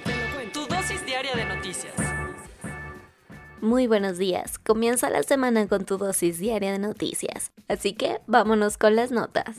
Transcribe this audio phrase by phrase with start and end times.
[0.00, 0.50] Cuento.
[0.52, 1.94] Tu dosis diaria de noticias.
[3.60, 4.58] Muy buenos días.
[4.58, 7.52] Comienza la semana con tu dosis diaria de noticias.
[7.68, 9.56] Así que vámonos con las notas.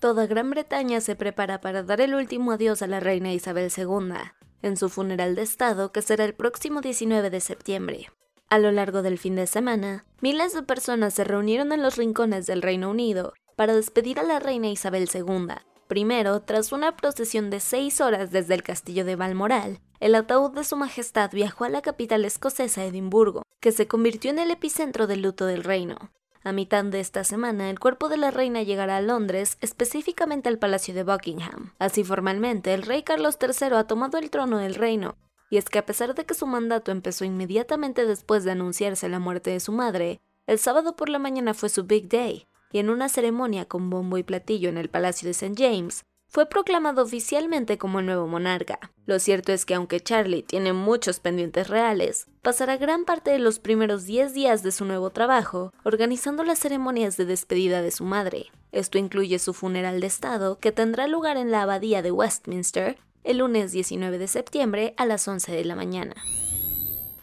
[0.00, 4.14] Toda Gran Bretaña se prepara para dar el último adiós a la reina Isabel II
[4.62, 8.10] en su funeral de Estado que será el próximo 19 de septiembre.
[8.50, 12.46] A lo largo del fin de semana, miles de personas se reunieron en los rincones
[12.46, 15.54] del Reino Unido para despedir a la reina Isabel II.
[15.88, 20.64] Primero, tras una procesión de seis horas desde el castillo de Balmoral, el ataúd de
[20.64, 25.22] su majestad viajó a la capital escocesa Edimburgo, que se convirtió en el epicentro del
[25.22, 26.10] luto del reino.
[26.42, 30.58] A mitad de esta semana, el cuerpo de la reina llegará a Londres, específicamente al
[30.58, 31.72] Palacio de Buckingham.
[31.78, 35.16] Así formalmente, el rey Carlos III ha tomado el trono del reino.
[35.48, 39.20] Y es que a pesar de que su mandato empezó inmediatamente después de anunciarse la
[39.20, 42.90] muerte de su madre, el sábado por la mañana fue su Big Day, y en
[42.90, 45.54] una ceremonia con bombo y platillo en el Palacio de St.
[45.56, 48.80] James, fue proclamado oficialmente como el nuevo monarca.
[49.06, 53.60] Lo cierto es que aunque Charlie tiene muchos pendientes reales, pasará gran parte de los
[53.60, 58.46] primeros 10 días de su nuevo trabajo organizando las ceremonias de despedida de su madre.
[58.72, 63.38] Esto incluye su funeral de Estado, que tendrá lugar en la Abadía de Westminster el
[63.38, 66.16] lunes 19 de septiembre a las 11 de la mañana.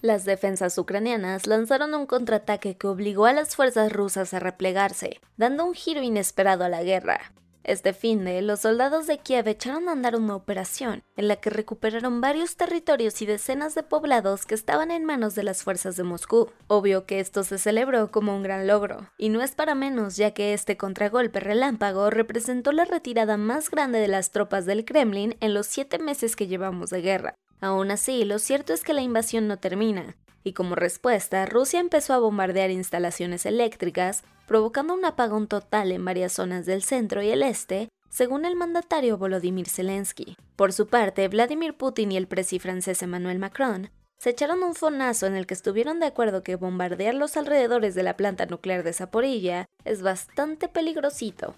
[0.02, 5.64] Las defensas ucranianas lanzaron un contraataque que obligó a las fuerzas rusas a replegarse, dando
[5.64, 7.34] un giro inesperado a la guerra.
[7.64, 11.52] Este fin de, los soldados de Kiev echaron a andar una operación en la que
[11.52, 16.02] recuperaron varios territorios y decenas de poblados que estaban en manos de las fuerzas de
[16.02, 16.50] Moscú.
[16.66, 20.32] Obvio que esto se celebró como un gran logro, y no es para menos ya
[20.32, 25.54] que este contragolpe relámpago representó la retirada más grande de las tropas del Kremlin en
[25.54, 27.36] los siete meses que llevamos de guerra.
[27.62, 32.14] Aún así, lo cierto es que la invasión no termina, y como respuesta, Rusia empezó
[32.14, 37.44] a bombardear instalaciones eléctricas, provocando un apagón total en varias zonas del centro y el
[37.44, 40.36] este, según el mandatario Volodymyr Zelensky.
[40.56, 45.26] Por su parte, Vladimir Putin y el presidente francés Emmanuel Macron se echaron un fonazo
[45.26, 48.94] en el que estuvieron de acuerdo que bombardear los alrededores de la planta nuclear de
[48.94, 51.56] Zaporilla es bastante peligrosito.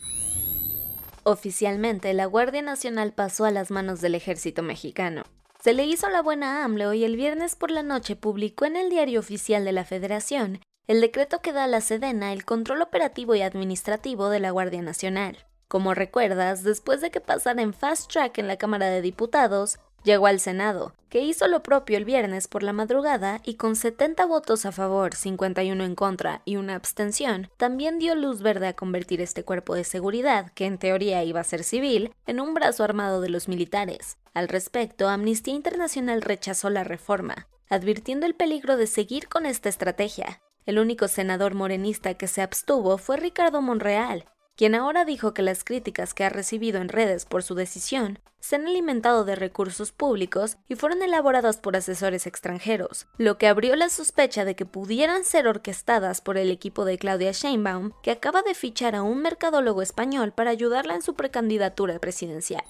[1.23, 5.23] Oficialmente, la Guardia Nacional pasó a las manos del ejército mexicano.
[5.63, 8.75] Se le hizo la buena a AMLO y el viernes por la noche publicó en
[8.75, 12.81] el diario oficial de la Federación el decreto que da a la Sedena el control
[12.81, 15.45] operativo y administrativo de la Guardia Nacional.
[15.69, 20.27] Como recuerdas, después de que pasara en fast track en la Cámara de Diputados, llegó
[20.27, 24.65] al Senado, que hizo lo propio el viernes por la madrugada y con 70 votos
[24.65, 29.43] a favor, 51 en contra y una abstención, también dio luz verde a convertir este
[29.43, 33.29] cuerpo de seguridad, que en teoría iba a ser civil, en un brazo armado de
[33.29, 34.17] los militares.
[34.33, 40.41] Al respecto, Amnistía Internacional rechazó la reforma, advirtiendo el peligro de seguir con esta estrategia.
[40.65, 44.25] El único senador morenista que se abstuvo fue Ricardo Monreal,
[44.55, 48.57] quien ahora dijo que las críticas que ha recibido en redes por su decisión se
[48.57, 53.89] han alimentado de recursos públicos y fueron elaboradas por asesores extranjeros, lo que abrió la
[53.89, 58.53] sospecha de que pudieran ser orquestadas por el equipo de Claudia Sheinbaum, que acaba de
[58.53, 62.63] fichar a un mercadólogo español para ayudarla en su precandidatura presidencial.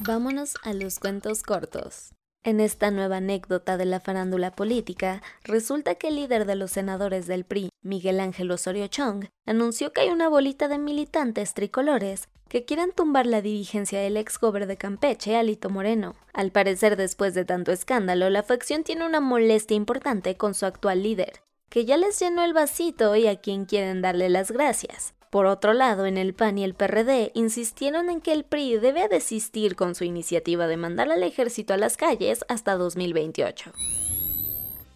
[0.00, 2.12] Vámonos a los cuentos cortos.
[2.44, 7.26] En esta nueva anécdota de la farándula política, resulta que el líder de los senadores
[7.26, 12.64] del PRI, Miguel Ángel Osorio Chong, anunció que hay una bolita de militantes tricolores que
[12.64, 16.14] quieren tumbar la dirigencia del ex gober de Campeche, Alito Moreno.
[16.32, 21.02] Al parecer, después de tanto escándalo, la facción tiene una molestia importante con su actual
[21.02, 25.14] líder, que ya les llenó el vasito y a quien quieren darle las gracias.
[25.30, 29.08] Por otro lado, en el PAN y el PRD insistieron en que el PRI debe
[29.08, 33.72] desistir con su iniciativa de mandar al ejército a las calles hasta 2028.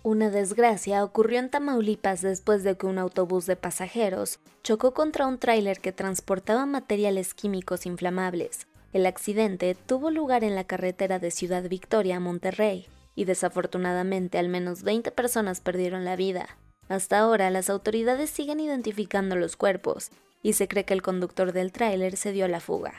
[0.03, 5.37] Una desgracia ocurrió en Tamaulipas después de que un autobús de pasajeros chocó contra un
[5.37, 8.67] tráiler que transportaba materiales químicos inflamables.
[8.95, 14.49] El accidente tuvo lugar en la carretera de Ciudad Victoria a Monterrey, y desafortunadamente al
[14.49, 16.57] menos 20 personas perdieron la vida.
[16.89, 20.11] Hasta ahora las autoridades siguen identificando los cuerpos
[20.43, 22.95] y se cree que el conductor del tráiler se dio a la fuga.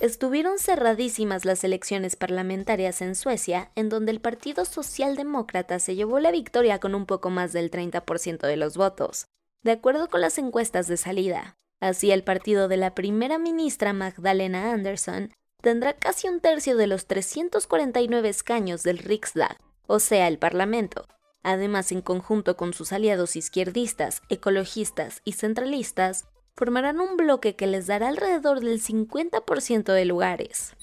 [0.00, 6.30] Estuvieron cerradísimas las elecciones parlamentarias en Suecia, en donde el Partido Socialdemócrata se llevó la
[6.30, 9.26] victoria con un poco más del 30% de los votos.
[9.62, 14.72] De acuerdo con las encuestas de salida, Así el partido de la primera ministra Magdalena
[14.72, 21.06] Anderson tendrá casi un tercio de los 349 escaños del Riksdag, o sea, el Parlamento.
[21.42, 26.26] Además, en conjunto con sus aliados izquierdistas, ecologistas y centralistas,
[26.56, 30.74] formarán un bloque que les dará alrededor del 50% de lugares.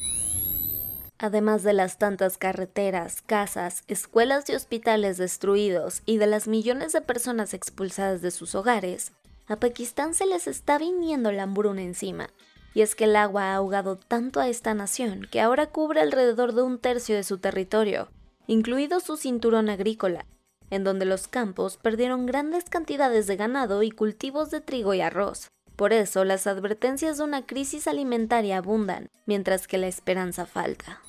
[1.18, 7.02] Además de las tantas carreteras, casas, escuelas y hospitales destruidos y de las millones de
[7.02, 9.14] personas expulsadas de sus hogares,
[9.48, 12.30] a Pakistán se les está viniendo la hambruna encima.
[12.76, 16.54] Y es que el agua ha ahogado tanto a esta nación que ahora cubre alrededor
[16.54, 18.10] de un tercio de su territorio,
[18.48, 20.26] incluido su cinturón agrícola,
[20.72, 25.53] en donde los campos perdieron grandes cantidades de ganado y cultivos de trigo y arroz.
[25.76, 31.02] Por eso las advertencias de una crisis alimentaria abundan, mientras que la esperanza falta.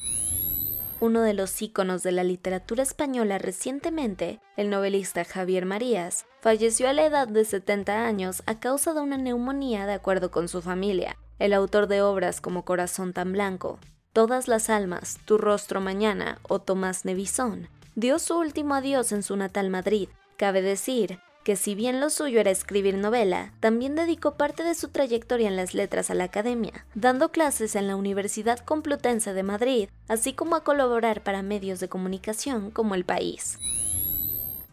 [1.01, 6.93] Uno de los íconos de la literatura española recientemente, el novelista Javier Marías, falleció a
[6.93, 11.17] la edad de 70 años a causa de una neumonía de acuerdo con su familia.
[11.39, 13.79] El autor de obras como Corazón tan blanco,
[14.15, 19.37] Todas las almas, Tu rostro mañana o Tomás Nevisón, dio su último adiós en su
[19.37, 20.09] natal Madrid.
[20.37, 24.89] Cabe decir que si bien lo suyo era escribir novela, también dedicó parte de su
[24.89, 29.89] trayectoria en las letras a la academia, dando clases en la Universidad Complutense de Madrid,
[30.09, 33.59] así como a colaborar para medios de comunicación como El País.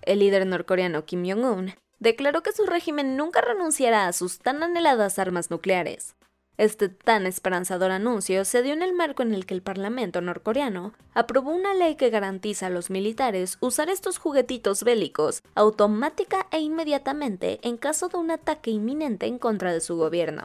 [0.02, 5.20] El líder norcoreano Kim Jong-un declaró que su régimen nunca renunciará a sus tan anheladas
[5.20, 6.16] armas nucleares,
[6.58, 10.94] este tan esperanzador anuncio se dio en el marco en el que el Parlamento norcoreano
[11.14, 17.60] aprobó una ley que garantiza a los militares usar estos juguetitos bélicos automática e inmediatamente
[17.64, 20.44] en caso de un ataque inminente en contra de su gobierno.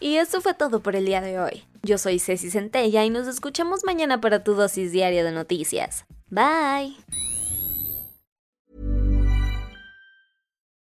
[0.00, 1.64] Y eso fue todo por el día de hoy.
[1.82, 6.04] Yo soy Ceci Centella y nos escuchamos mañana para tu dosis diaria de noticias.
[6.28, 6.96] Bye.